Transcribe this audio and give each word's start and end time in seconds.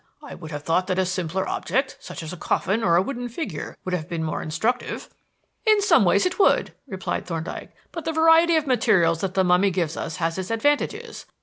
I 0.23 0.31
should 0.35 0.49
have 0.49 0.63
thought 0.63 0.87
that 0.87 0.97
a 0.97 1.05
simpler 1.05 1.47
object, 1.47 1.95
such 1.99 2.23
as 2.23 2.33
a 2.33 2.35
coffin 2.35 2.83
or 2.83 2.95
a 2.95 3.03
wooden 3.03 3.29
figure, 3.29 3.77
would 3.85 3.93
have 3.93 4.09
been 4.09 4.23
more 4.23 4.41
instructive." 4.41 5.09
"In 5.67 5.79
some 5.79 6.05
ways 6.05 6.25
it 6.25 6.39
would," 6.39 6.73
replied 6.87 7.27
Thorndyke, 7.27 7.69
"but 7.91 8.05
the 8.05 8.11
variety 8.11 8.55
of 8.55 8.65
materials 8.65 9.21
that 9.21 9.35
the 9.35 9.43
mummy 9.43 9.69
gives 9.69 9.95
us 9.95 10.15
has 10.15 10.39
its 10.39 10.49
advantages. 10.49 11.27